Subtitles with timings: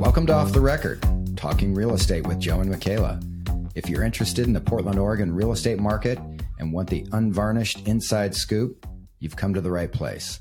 [0.00, 1.04] Welcome to Off the Record,
[1.36, 3.22] talking real estate with Joe and Makayla.
[3.74, 6.18] If you're interested in the Portland, Oregon real estate market
[6.58, 8.86] and want the unvarnished inside scoop,
[9.18, 10.40] you've come to the right place.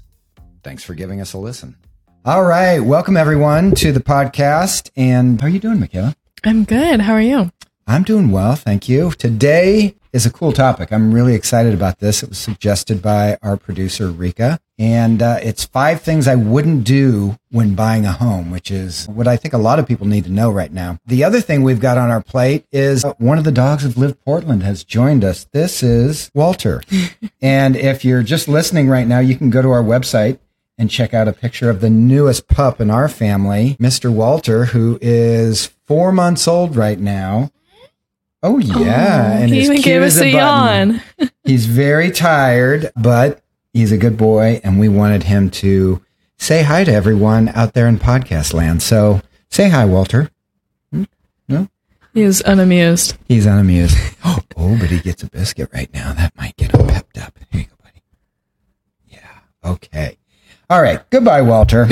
[0.63, 1.75] Thanks for giving us a listen.
[2.23, 2.79] All right.
[2.79, 4.91] Welcome, everyone, to the podcast.
[4.95, 6.15] And how are you doing, Makayla?
[6.45, 7.01] I'm good.
[7.01, 7.51] How are you?
[7.85, 8.55] I'm doing well.
[8.55, 9.11] Thank you.
[9.11, 10.93] Today is a cool topic.
[10.93, 12.23] I'm really excited about this.
[12.23, 14.61] It was suggested by our producer, Rika.
[14.79, 19.27] And uh, it's five things I wouldn't do when buying a home, which is what
[19.27, 20.97] I think a lot of people need to know right now.
[21.05, 24.23] The other thing we've got on our plate is one of the dogs of Live
[24.23, 25.43] Portland has joined us.
[25.51, 26.81] This is Walter.
[27.41, 30.39] and if you're just listening right now, you can go to our website
[30.77, 34.09] and check out a picture of the newest pup in our family, Mr.
[34.09, 37.51] Walter, who is four months old right now.
[38.41, 41.01] Oh yeah, and he even gave us a, a yawn.
[41.43, 46.03] he's very tired, but he's a good boy, and we wanted him to
[46.37, 48.81] say hi to everyone out there in podcast land.
[48.81, 50.31] So say hi, Walter.
[50.91, 51.03] Hmm?
[51.47, 51.67] No,
[52.13, 53.17] he's unamused.
[53.27, 53.97] He's unamused.
[54.25, 56.13] oh, but he gets a biscuit right now.
[56.13, 57.37] That might get him pepped up.
[57.51, 58.03] Here you go, buddy.
[59.07, 59.71] Yeah.
[59.71, 60.17] Okay.
[60.69, 61.07] All right.
[61.09, 61.87] Goodbye, Walter.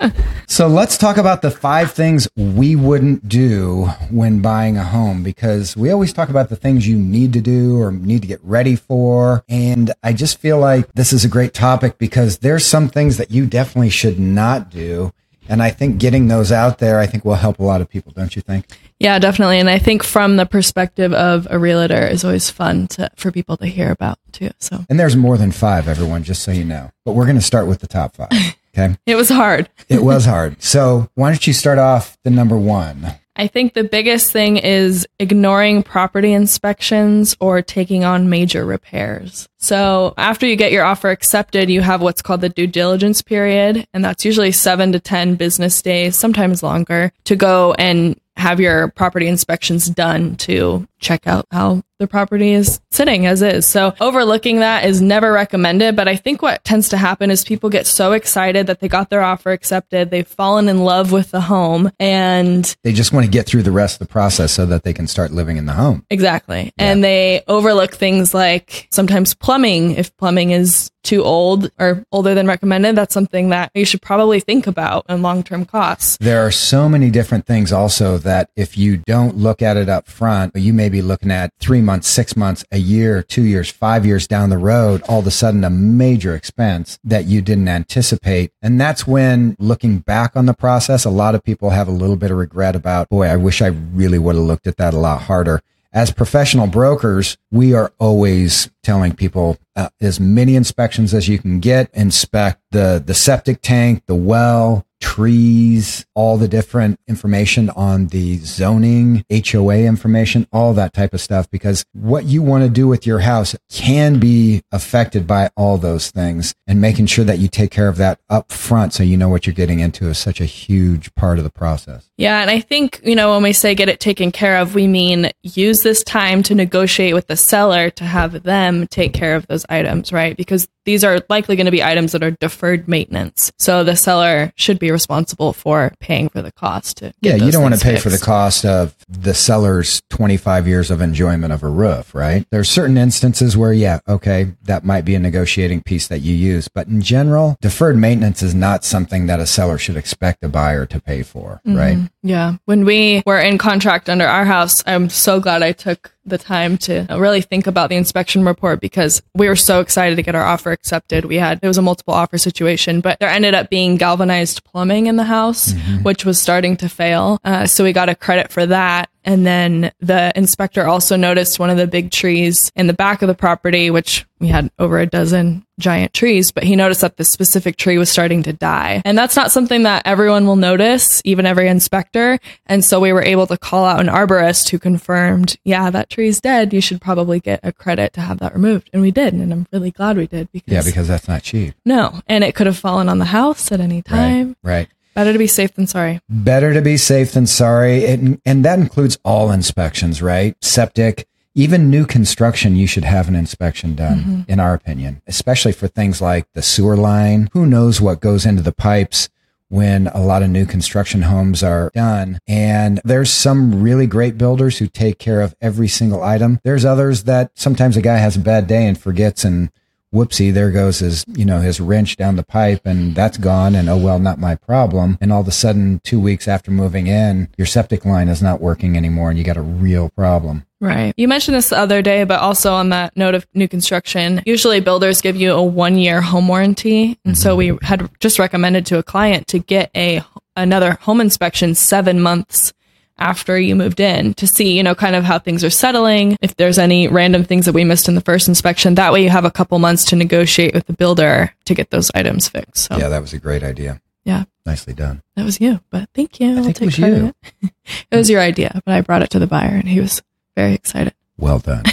[0.52, 5.74] so let's talk about the five things we wouldn't do when buying a home because
[5.78, 8.76] we always talk about the things you need to do or need to get ready
[8.76, 9.42] for.
[9.48, 13.30] And I just feel like this is a great topic because there's some things that
[13.30, 15.14] you definitely should not do.
[15.48, 18.12] And I think getting those out there, I think will help a lot of people,
[18.12, 18.66] don't you think?
[19.00, 19.58] Yeah, definitely.
[19.58, 23.56] And I think from the perspective of a realtor is always fun to, for people
[23.56, 24.50] to hear about too.
[24.58, 26.90] So, and there's more than five, everyone, just so you know.
[27.06, 28.28] But we're going to start with the top five.
[28.76, 28.96] Okay.
[29.06, 29.68] it was hard.
[29.88, 30.62] it was hard.
[30.62, 33.14] So why don't you start off the number one?
[33.34, 39.48] I think the biggest thing is ignoring property inspections or taking on major repairs.
[39.58, 43.86] So after you get your offer accepted, you have what's called the due diligence period.
[43.94, 48.88] And that's usually seven to 10 business days, sometimes longer to go and have your
[48.88, 53.66] property inspections done to check out how the property is sitting as is.
[53.66, 55.94] So overlooking that is never recommended.
[55.96, 59.08] But I think what tends to happen is people get so excited that they got
[59.08, 60.10] their offer accepted.
[60.10, 63.70] They've fallen in love with the home and they just want to get through the
[63.70, 66.04] rest of the process so that they can start living in the home.
[66.10, 66.64] Exactly.
[66.64, 66.90] Yeah.
[66.90, 69.92] And they overlook things like sometimes plumbing.
[69.92, 74.40] If plumbing is too old or older than recommended, that's something that you should probably
[74.40, 76.16] think about in long term costs.
[76.18, 80.08] There are so many different things also that if you don't look at it up
[80.08, 84.06] front, you may be looking at three months, six months, a year, two years, five
[84.06, 88.52] years down the road, all of a sudden a major expense that you didn't anticipate.
[88.62, 92.16] And that's when looking back on the process, a lot of people have a little
[92.16, 94.98] bit of regret about, boy, I wish I really would have looked at that a
[94.98, 101.28] lot harder as professional brokers, we are always telling people uh, as many inspections as
[101.28, 107.68] you can get, inspect the, the septic tank, the well, trees, all the different information
[107.70, 112.70] on the zoning, HOA information, all that type of stuff, because what you want to
[112.70, 117.38] do with your house can be affected by all those things and making sure that
[117.38, 120.16] you take care of that up front so you know what you're getting into is
[120.16, 122.10] such a huge part of the process.
[122.16, 122.40] Yeah.
[122.40, 125.30] And I think, you know, when we say get it taken care of, we mean
[125.42, 129.66] use this time to negotiate with the seller to have them take care of those
[129.68, 130.34] items, right?
[130.38, 133.52] Because these are likely going to be items that are deferred maintenance.
[133.58, 137.62] So the seller should be responsible for paying for the cost to Yeah, you don't
[137.62, 138.02] want to pay fixed.
[138.02, 142.46] for the cost of the seller's 25 years of enjoyment of a roof, right?
[142.50, 146.68] There's certain instances where, yeah, okay, that might be a negotiating piece that you use.
[146.68, 150.86] But in general, deferred maintenance is not something that a seller should expect a buyer
[150.86, 151.76] to pay for, mm-hmm.
[151.76, 151.98] right?
[152.22, 152.56] Yeah.
[152.64, 156.78] When we were in contract under our house, I'm so glad I took the time
[156.78, 160.44] to really think about the inspection report because we were so excited to get our
[160.44, 161.24] offer accepted.
[161.24, 165.06] We had, it was a multiple offer situation, but there ended up being galvanized plumbing
[165.06, 166.02] in the house, mm-hmm.
[166.02, 167.38] which was starting to fail.
[167.44, 169.10] Uh, so we got a credit for that.
[169.24, 173.28] And then the inspector also noticed one of the big trees in the back of
[173.28, 177.30] the property, which we had over a dozen giant trees, but he noticed that this
[177.30, 179.00] specific tree was starting to die.
[179.04, 182.38] And that's not something that everyone will notice, even every inspector.
[182.66, 186.40] And so we were able to call out an arborist who confirmed, yeah, that tree's
[186.40, 186.72] dead.
[186.72, 188.90] You should probably get a credit to have that removed.
[188.92, 189.32] And we did.
[189.34, 190.72] And I'm really glad we did because.
[190.72, 191.74] Yeah, because that's not cheap.
[191.84, 192.20] No.
[192.26, 194.56] And it could have fallen on the house at any time.
[194.62, 194.78] Right.
[194.78, 194.88] right.
[195.14, 196.20] Better to be safe than sorry.
[196.28, 198.04] Better to be safe than sorry.
[198.04, 200.56] It, and that includes all inspections, right?
[200.62, 204.40] Septic, even new construction, you should have an inspection done, mm-hmm.
[204.48, 207.50] in our opinion, especially for things like the sewer line.
[207.52, 209.28] Who knows what goes into the pipes?
[209.72, 212.38] when a lot of new construction homes are done.
[212.46, 216.60] And there's some really great builders who take care of every single item.
[216.62, 219.70] There's others that sometimes a guy has a bad day and forgets and
[220.12, 223.74] whoopsie, there goes his, you know, his wrench down the pipe and that's gone.
[223.74, 225.18] And oh, well, not my problem.
[225.20, 228.60] And all of a sudden, two weeks after moving in, your septic line is not
[228.60, 230.64] working anymore and you got a real problem.
[230.80, 231.14] Right.
[231.16, 234.80] You mentioned this the other day, but also on that note of new construction, usually
[234.80, 237.18] builders give you a one year home warranty.
[237.24, 237.76] And so mm-hmm.
[237.76, 240.24] we had just recommended to a client to get a
[240.56, 242.72] another home inspection seven months
[243.18, 246.36] after you moved in to see, you know, kind of how things are settling.
[246.40, 249.30] If there's any random things that we missed in the first inspection, that way you
[249.30, 252.84] have a couple months to negotiate with the builder to get those items fixed.
[252.88, 254.00] So Yeah, that was a great idea.
[254.24, 255.22] yeah, Nicely done.
[255.36, 256.56] that was you, but thank you.
[256.56, 257.34] I'll think it was credit.
[258.10, 260.22] it was your idea, but I brought it to the buyer and he was
[260.56, 261.14] very excited.
[261.36, 261.84] Well done.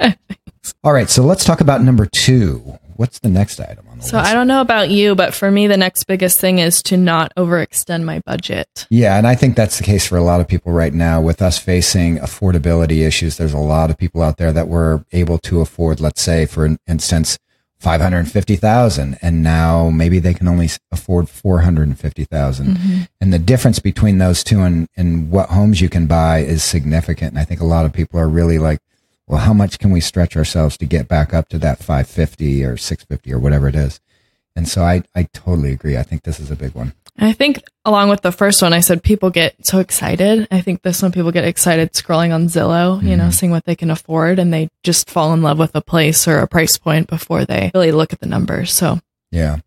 [0.84, 1.08] All right.
[1.08, 2.78] So let's talk about number two.
[2.98, 4.26] What's the next item on the So list?
[4.26, 6.96] So I don't know about you, but for me, the next biggest thing is to
[6.96, 8.88] not overextend my budget.
[8.90, 11.20] Yeah, and I think that's the case for a lot of people right now.
[11.20, 15.38] With us facing affordability issues, there's a lot of people out there that were able
[15.38, 17.38] to afford, let's say, for instance,
[17.78, 23.02] five hundred fifty thousand, and now maybe they can only afford four hundred fifty mm-hmm.
[23.20, 27.30] And the difference between those two and and what homes you can buy is significant.
[27.30, 28.80] And I think a lot of people are really like,
[29.28, 32.64] well, how much can we stretch ourselves to get back up to that five fifty
[32.64, 34.00] or six fifty or whatever it is?
[34.56, 35.96] And so I I totally agree.
[35.96, 36.94] I think this is a big one.
[37.20, 40.46] I think along with the first one, I said people get so excited.
[40.50, 43.30] I think this one people get excited scrolling on Zillow, you know, mm-hmm.
[43.30, 46.38] seeing what they can afford and they just fall in love with a place or
[46.38, 48.72] a price point before they really look at the numbers.
[48.72, 49.58] So Yeah.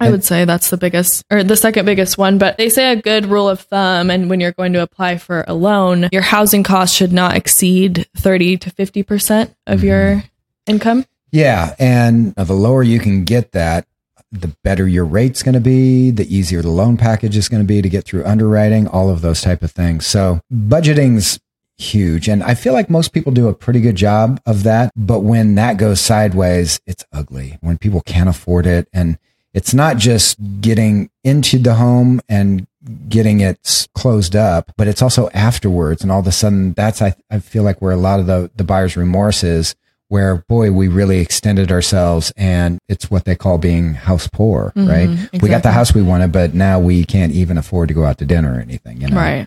[0.00, 2.38] I And- would say that's the biggest or the second biggest one.
[2.38, 5.44] But they say a good rule of thumb, and when you're going to apply for
[5.46, 9.86] a loan, your housing cost should not exceed 30 to 50% of mm-hmm.
[9.86, 10.24] your
[10.66, 11.04] income.
[11.32, 13.86] Yeah, and uh, the lower you can get that,
[14.32, 17.66] the better your rate's going to be, the easier the loan package is going to
[17.66, 20.06] be to get through underwriting, all of those type of things.
[20.06, 21.38] So budgeting's
[21.80, 24.92] huge, and I feel like most people do a pretty good job of that.
[24.96, 27.58] But when that goes sideways, it's ugly.
[27.60, 29.18] When people can't afford it, and
[29.54, 32.66] it's not just getting into the home and
[33.08, 36.02] getting it closed up, but it's also afterwards.
[36.02, 38.50] And all of a sudden, that's I, I feel like where a lot of the
[38.54, 39.74] the buyer's remorse is
[40.08, 44.88] where boy we really extended ourselves and it's what they call being house poor mm-hmm.
[44.88, 48.04] right we got the house we wanted but now we can't even afford to go
[48.04, 49.46] out to dinner or anything you know Right.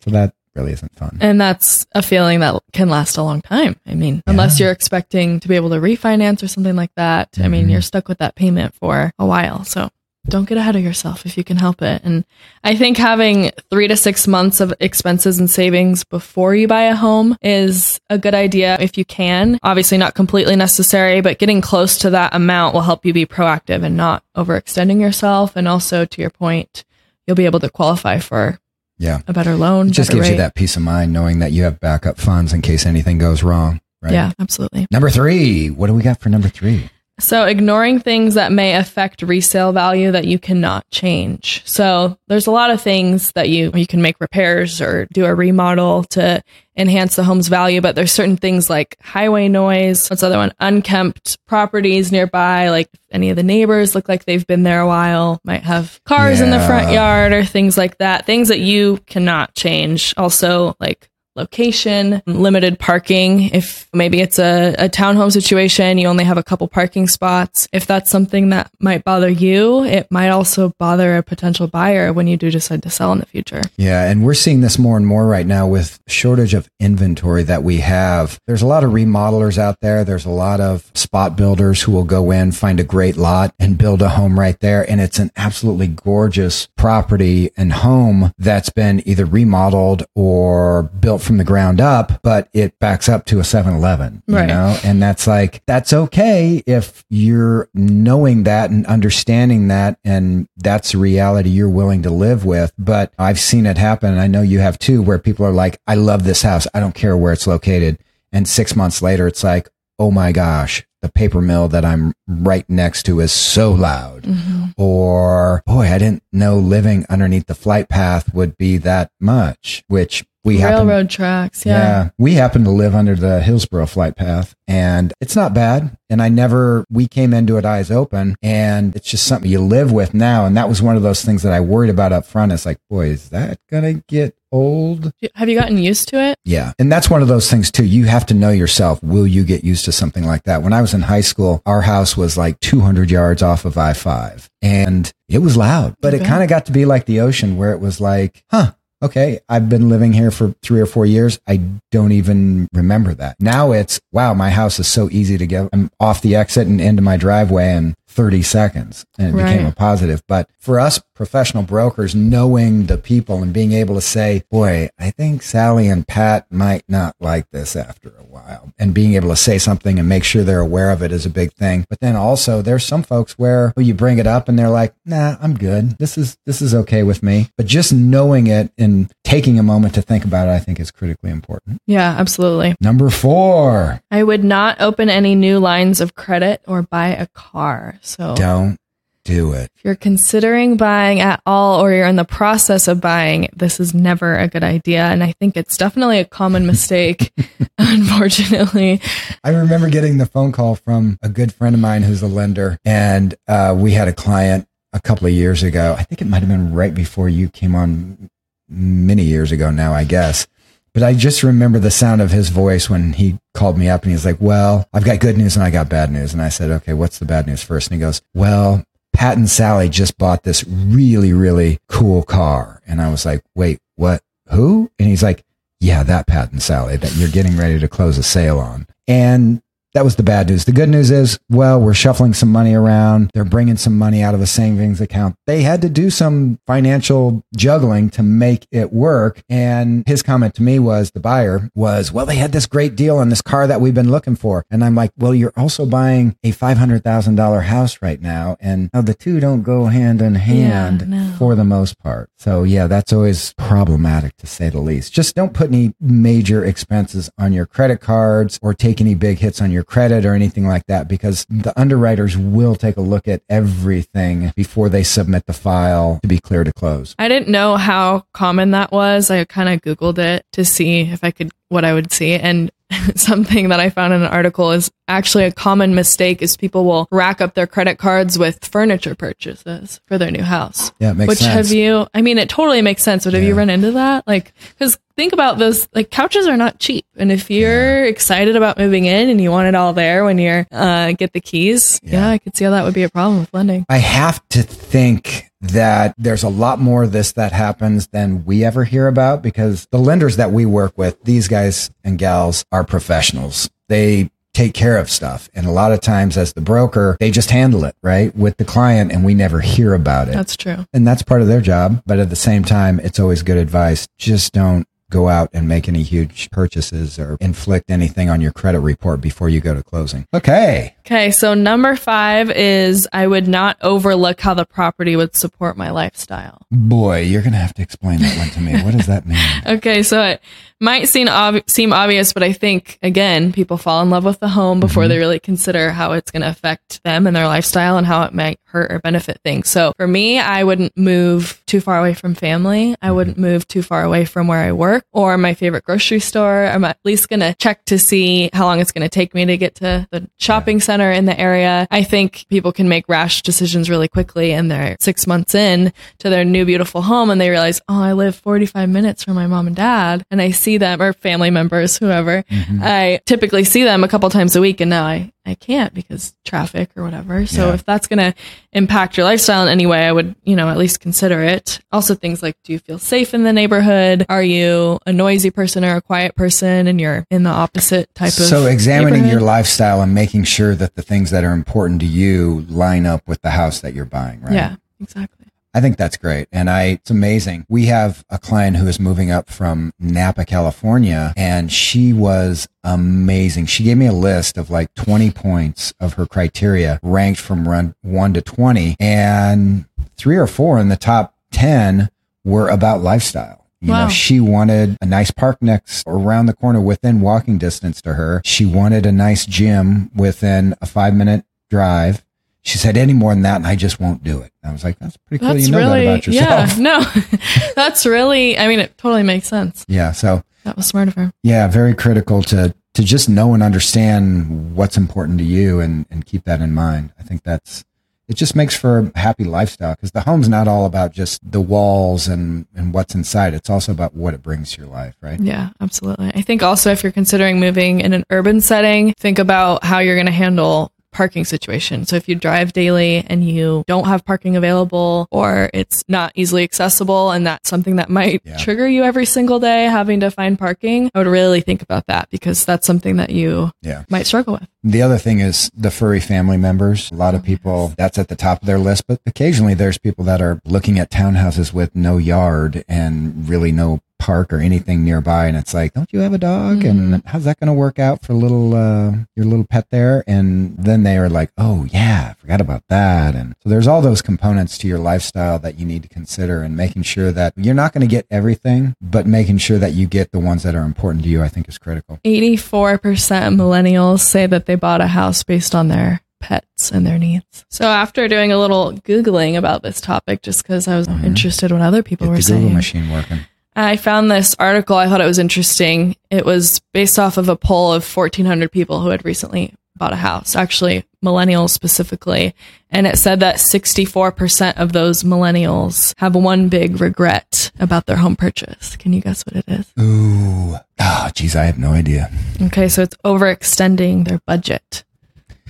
[0.00, 3.76] so that really isn't fun And that's a feeling that can last a long time.
[3.86, 7.28] I mean, unless you're expecting to be able to refinance or something like that.
[7.42, 7.72] I mean, Mhm.
[7.72, 9.64] you're stuck with that payment for a while.
[9.64, 9.90] So
[10.28, 12.02] don't get ahead of yourself if you can help it.
[12.04, 12.24] And
[12.62, 16.94] I think having three to six months of expenses and savings before you buy a
[16.94, 19.58] home is a good idea if you can.
[19.62, 23.82] Obviously, not completely necessary, but getting close to that amount will help you be proactive
[23.82, 25.56] and not overextending yourself.
[25.56, 26.84] And also, to your point,
[27.26, 28.58] you'll be able to qualify for
[28.98, 29.88] yeah a better loan.
[29.88, 32.62] it just gives you that peace of mind knowing that you have backup funds in
[32.62, 34.86] case anything goes wrong right Yeah, absolutely.
[34.90, 39.22] number three what do we got for number three So, ignoring things that may affect
[39.22, 41.62] resale value that you cannot change.
[41.64, 45.34] So, there's a lot of things that you you can make repairs or do a
[45.34, 46.42] remodel to
[46.76, 50.08] enhance the home's value, but there's certain things like highway noise.
[50.08, 50.52] What's the other one?
[50.60, 55.40] Unkempt properties nearby, like any of the neighbors look like they've been there a while,
[55.44, 58.26] might have cars in the front yard or things like that.
[58.26, 60.14] Things that you cannot change.
[60.16, 63.44] Also, like location, limited parking.
[63.54, 67.68] If maybe it's a, a townhome situation, you only have a couple parking spots.
[67.72, 72.26] If that's something that might bother you, it might also bother a potential buyer when
[72.26, 73.62] you do decide to sell in the future.
[73.76, 77.62] Yeah, and we're seeing this more and more right now with shortage of inventory that
[77.62, 78.40] we have.
[78.46, 80.04] There's a lot of remodelers out there.
[80.04, 83.78] There's a lot of spot builders who will go in, find a great lot and
[83.78, 84.88] build a home right there.
[84.90, 91.36] And it's an absolutely gorgeous property and home that's been either remodeled or built from
[91.36, 94.48] the ground up, but it backs up to a 7-Eleven, you Right.
[94.48, 94.76] know?
[94.82, 99.98] And that's like, that's okay if you're knowing that and understanding that.
[100.04, 102.72] And that's a reality you're willing to live with.
[102.76, 104.10] But I've seen it happen.
[104.10, 106.66] And I know you have too, where people are like, I love this house.
[106.74, 107.98] I don't care where it's located.
[108.32, 109.68] And six months later, it's like,
[109.98, 114.22] oh my gosh, the paper mill that I'm right next to is so loud.
[114.24, 114.64] Mm-hmm.
[114.76, 120.24] Or, boy, I didn't know living underneath the flight path would be that much, which
[120.48, 121.78] we happen Railroad tracks, yeah.
[121.78, 122.10] yeah.
[122.18, 125.96] We happen to live under the Hillsboro flight path and it's not bad.
[126.10, 129.92] And I never, we came into it eyes open and it's just something you live
[129.92, 130.46] with now.
[130.46, 132.52] And that was one of those things that I worried about up front.
[132.52, 135.12] It's like, boy, is that to get old?
[135.34, 136.38] Have you gotten used to it?
[136.44, 136.72] Yeah.
[136.78, 137.84] And that's one of those things too.
[137.84, 139.02] You have to know yourself.
[139.02, 140.62] Will you get used to something like that?
[140.62, 143.92] When I was in high school, our house was like 200 yards off of I
[143.92, 147.58] 5 and it was loud, but it kind of got to be like the ocean
[147.58, 151.38] where it was like, huh, okay, I've been living here for three or four years.
[151.46, 153.36] I don't even remember that.
[153.40, 155.68] Now it's, wow, my house is so easy to get.
[155.72, 159.52] I'm off the exit and into my driveway in 30 seconds and it right.
[159.52, 160.22] became a positive.
[160.26, 165.10] But for us professional brokers, knowing the people and being able to say, boy, I
[165.10, 169.36] think Sally and Pat might not like this after a while and being able to
[169.36, 171.84] say something and make sure they're aware of it is a big thing.
[171.90, 175.36] But then also there's some folks where you bring it up and they're like, nah,
[175.40, 175.98] I'm good.
[175.98, 177.48] This is, this is okay with me.
[177.56, 180.92] But just knowing it and taking a moment to think about it, I think is
[180.92, 181.82] critically important.
[181.86, 182.76] Yeah, absolutely.
[182.80, 184.00] Number four.
[184.10, 187.97] I would not open any new lines of credit or buy a car.
[188.02, 188.78] So don't
[189.24, 189.70] do it.
[189.76, 193.92] If you're considering buying at all or you're in the process of buying, this is
[193.92, 195.04] never a good idea.
[195.04, 197.32] And I think it's definitely a common mistake,
[197.78, 199.02] unfortunately.
[199.44, 202.78] I remember getting the phone call from a good friend of mine who's a lender,
[202.84, 205.94] and uh, we had a client a couple of years ago.
[205.98, 208.30] I think it might have been right before you came on
[208.68, 210.46] many years ago now, I guess.
[210.94, 214.12] But I just remember the sound of his voice when he called me up and
[214.12, 216.32] he's like, Well, I've got good news and I got bad news.
[216.32, 217.90] And I said, Okay, what's the bad news first?
[217.90, 222.80] And he goes, Well, Pat and Sally just bought this really, really cool car.
[222.86, 224.22] And I was like, wait, what?
[224.50, 224.90] Who?
[224.98, 225.44] And he's like,
[225.80, 228.86] yeah, that Pat and Sally that you're getting ready to close a sale on.
[229.08, 229.60] And
[229.98, 230.64] that was the bad news.
[230.64, 233.32] The good news is, well, we're shuffling some money around.
[233.34, 235.34] They're bringing some money out of a savings account.
[235.44, 239.42] They had to do some financial juggling to make it work.
[239.48, 243.16] And his comment to me was the buyer was, well, they had this great deal
[243.16, 244.64] on this car that we've been looking for.
[244.70, 248.56] And I'm like, well, you're also buying a $500,000 house right now.
[248.60, 251.34] And the two don't go hand in hand yeah, no.
[251.40, 252.30] for the most part.
[252.36, 255.12] So yeah, that's always problematic to say the least.
[255.12, 259.60] Just don't put any major expenses on your credit cards or take any big hits
[259.60, 263.42] on your credit or anything like that because the underwriters will take a look at
[263.48, 267.14] everything before they submit the file to be clear to close.
[267.18, 269.30] I didn't know how common that was.
[269.30, 272.34] I kind of Googled it to see if I could, what I would see.
[272.34, 272.70] And
[273.16, 277.08] something that I found in an article is actually a common mistake is people will
[277.10, 280.92] rack up their credit cards with furniture purchases for their new house.
[280.98, 281.28] Yeah, makes sense.
[281.28, 281.68] Which sense.
[281.68, 283.48] have you, I mean, it totally makes sense, but have yeah.
[283.48, 284.26] you run into that?
[284.26, 287.04] Like, cause think about those, like couches are not cheap.
[287.16, 288.10] And if you're yeah.
[288.10, 291.40] excited about moving in and you want it all there when you're, uh, get the
[291.40, 292.12] keys, yeah.
[292.12, 293.84] yeah, I could see how that would be a problem with lending.
[293.88, 298.64] I have to think that there's a lot more of this that happens than we
[298.64, 302.84] ever hear about because the lenders that we work with, these guys and gals are
[302.84, 303.68] professionals.
[303.88, 305.48] They take care of stuff.
[305.54, 308.34] And a lot of times as the broker, they just handle it, right?
[308.34, 310.32] With the client and we never hear about it.
[310.32, 310.84] That's true.
[310.92, 312.02] And that's part of their job.
[312.06, 314.08] But at the same time, it's always good advice.
[314.18, 318.80] Just don't go out and make any huge purchases or inflict anything on your credit
[318.80, 320.26] report before you go to closing.
[320.34, 320.94] Okay.
[321.00, 321.30] Okay.
[321.30, 326.66] So number five is I would not overlook how the property would support my lifestyle.
[326.70, 328.82] Boy, you're going to have to explain that one to me.
[328.82, 329.38] what does that mean?
[329.66, 330.02] okay.
[330.02, 330.42] So it
[330.80, 334.48] might seem, ob- seem obvious, but I think again, people fall in love with the
[334.48, 335.10] home before mm-hmm.
[335.10, 338.34] they really consider how it's going to affect them and their lifestyle and how it
[338.34, 339.68] might hurt or benefit things.
[339.68, 342.94] So for me, I wouldn't move too far away from family.
[343.00, 346.66] I wouldn't move too far away from where I work or my favorite grocery store.
[346.66, 349.46] I'm at least going to check to see how long it's going to take me
[349.46, 351.86] to get to the shopping center in the area.
[351.90, 356.30] I think people can make rash decisions really quickly and they're six months in to
[356.30, 359.66] their new beautiful home and they realize, oh, I live 45 minutes from my mom
[359.66, 362.42] and dad and I see them or family members, whoever.
[362.42, 362.80] Mm-hmm.
[362.82, 366.34] I typically see them a couple times a week and now I I can't because
[366.44, 367.46] traffic or whatever.
[367.46, 367.74] So yeah.
[367.74, 368.34] if that's going to
[368.72, 371.80] impact your lifestyle in any way, I would, you know, at least consider it.
[371.90, 374.26] Also things like, do you feel safe in the neighborhood?
[374.28, 378.28] Are you a noisy person or a quiet person and you're in the opposite type
[378.28, 382.06] of So examining your lifestyle and making sure that the things that are important to
[382.06, 384.52] you line up with the house that you're buying, right?
[384.52, 385.37] Yeah, exactly.
[385.74, 386.48] I think that's great.
[386.50, 387.66] And I, it's amazing.
[387.68, 393.66] We have a client who is moving up from Napa, California, and she was amazing.
[393.66, 397.94] She gave me a list of like 20 points of her criteria ranked from run
[398.02, 399.84] one to 20 and
[400.16, 402.10] three or four in the top 10
[402.44, 403.66] were about lifestyle.
[403.80, 404.04] You wow.
[404.04, 408.14] know, she wanted a nice park next or around the corner within walking distance to
[408.14, 408.40] her.
[408.44, 412.24] She wanted a nice gym within a five minute drive
[412.62, 414.52] she said any more than that and I just won't do it.
[414.62, 415.54] I was like, that's pretty cool.
[415.54, 416.76] That's you know really, that about yourself.
[416.76, 417.38] Yeah, no,
[417.74, 419.84] that's really, I mean, it totally makes sense.
[419.88, 420.12] Yeah.
[420.12, 421.32] So that was smart of her.
[421.42, 421.68] Yeah.
[421.68, 426.44] Very critical to, to just know and understand what's important to you and, and keep
[426.44, 427.12] that in mind.
[427.18, 427.84] I think that's,
[428.28, 431.62] it just makes for a happy lifestyle because the home's not all about just the
[431.62, 433.54] walls and, and what's inside.
[433.54, 435.40] It's also about what it brings to your life, right?
[435.40, 436.32] Yeah, absolutely.
[436.34, 440.16] I think also if you're considering moving in an urban setting, think about how you're
[440.16, 442.06] going to handle parking situation.
[442.06, 446.62] So if you drive daily and you don't have parking available or it's not easily
[446.62, 448.56] accessible and that's something that might Yeah.
[448.58, 452.30] trigger you every single day having to find parking, I would really think about that
[452.30, 454.04] because that's something that you Yeah.
[454.08, 454.68] might struggle with.
[454.84, 457.10] The other thing is the furry family members.
[457.10, 460.24] A lot of people, that's at the top of their list, but occasionally there's people
[460.26, 465.46] that are looking at townhouses with no yard and really no park or anything nearby.
[465.46, 466.84] And it's like, don't you have a dog?
[466.84, 470.24] And how's that going to work out for little, uh, your little pet there?
[470.26, 473.34] And then they are like, oh yeah, I forgot about that.
[473.34, 476.76] And so there's all those components to your lifestyle that you need to consider and
[476.76, 480.32] making sure that you're not going to get everything, but making sure that you get
[480.32, 482.18] the ones that are important to you, I think is critical.
[482.24, 487.18] 84% of millennials say that they bought a house based on their pets and their
[487.18, 487.64] needs.
[487.68, 491.78] So after doing a little Googling about this topic, just because I was interested in
[491.78, 493.40] what other people Get were the Google saying, machine working.
[493.78, 494.96] I found this article.
[494.96, 496.16] I thought it was interesting.
[496.30, 500.16] It was based off of a poll of 1,400 people who had recently bought a
[500.16, 502.54] house, actually, millennials specifically.
[502.90, 508.36] And it said that 64% of those millennials have one big regret about their home
[508.36, 508.96] purchase.
[508.96, 509.92] Can you guess what it is?
[510.00, 510.76] Ooh.
[511.00, 512.30] Oh, geez, I have no idea.
[512.60, 515.04] Okay, so it's overextending their budget.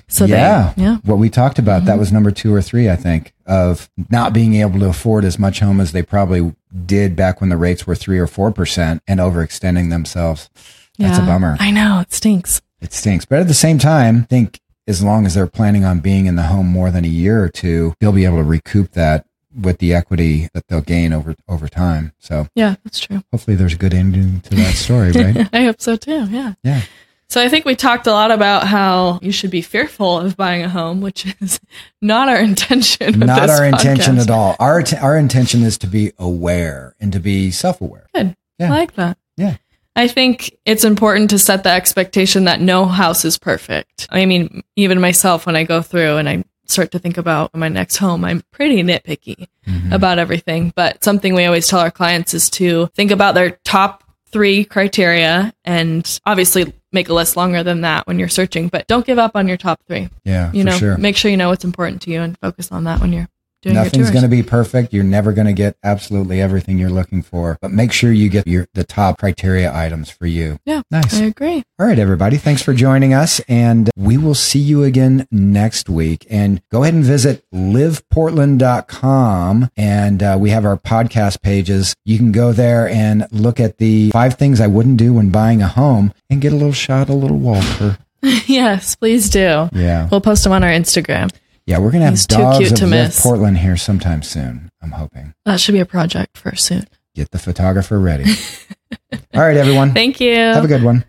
[0.09, 0.73] So yeah.
[0.75, 0.89] they, yeah.
[0.95, 1.09] Mm-hmm.
[1.09, 4.55] What we talked about, that was number two or three, I think, of not being
[4.55, 6.53] able to afford as much home as they probably
[6.85, 10.49] did back when the rates were three or 4% and overextending themselves.
[10.97, 11.55] That's a bummer.
[11.59, 12.61] I know it stinks.
[12.81, 13.23] It stinks.
[13.25, 16.35] But at the same time, I think as long as they're planning on being in
[16.35, 19.25] the home more than a year or two, they'll be able to recoup that
[19.55, 22.13] with the equity that they'll gain over over time.
[22.19, 23.23] So Yeah, that's true.
[23.31, 25.47] hopefully there's a good ending to that story, right?
[25.53, 26.25] I hope so too.
[26.29, 26.53] Yeah.
[26.63, 26.81] Yeah.
[27.29, 30.63] So I think we talked a lot about how you should be fearful of buying
[30.63, 31.59] a home, which is
[32.01, 33.19] not our intention.
[33.19, 34.55] Not our intention at all.
[34.59, 38.07] Our t- our intention is to be aware and to be self-aware.
[38.15, 38.35] Good.
[38.57, 38.67] Yeah.
[38.67, 39.17] I like that.
[39.37, 39.57] Yeah.
[39.95, 44.07] I think it's important to set the expectation that no house is perfect.
[44.09, 47.67] I mean, even myself, when I go through and I start to think about my
[47.69, 49.93] next home, I'm pretty nitpicky Mm-hmm.
[49.93, 50.73] about everything.
[50.75, 55.53] But something we always tell our clients is to think about their top three criteria
[55.65, 59.31] and obviously make a list longer than that when you're searching, but don't give up
[59.35, 60.09] on your top three.
[60.23, 60.97] Yeah, You for know, sure.
[60.97, 63.27] make sure you know what's important to you and focus on that when you're
[63.65, 64.93] Nothing's going to be perfect.
[64.93, 68.47] You're never going to get absolutely everything you're looking for, but make sure you get
[68.47, 70.59] your the top criteria items for you.
[70.65, 71.19] yeah, Nice.
[71.19, 71.63] I agree.
[71.77, 72.37] All right, everybody.
[72.37, 73.39] Thanks for joining us.
[73.47, 76.25] And we will see you again next week.
[76.29, 79.69] And go ahead and visit liveportland.com.
[79.77, 81.95] And uh, we have our podcast pages.
[82.05, 85.61] You can go there and look at the five things I wouldn't do when buying
[85.61, 87.97] a home and get a little shot a little Walter.
[88.21, 89.69] yes, please do.
[89.73, 90.07] Yeah.
[90.11, 91.31] We'll post them on our Instagram.
[91.69, 93.21] Yeah, we're going to have He's too dogs cute of to Live miss.
[93.21, 94.71] Portland here sometime soon.
[94.81, 95.35] I'm hoping.
[95.45, 96.87] That should be a project for soon.
[97.13, 98.23] Get the photographer ready.
[99.35, 99.93] All right, everyone.
[99.93, 100.33] Thank you.
[100.33, 101.05] Have a good one.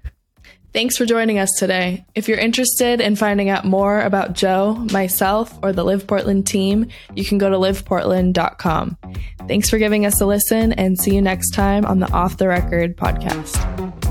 [0.74, 2.04] Thanks for joining us today.
[2.14, 6.88] If you're interested in finding out more about Joe, myself, or the Live Portland team,
[7.14, 8.98] you can go to liveportland.com.
[9.48, 12.48] Thanks for giving us a listen and see you next time on the Off the
[12.48, 14.09] Record podcast.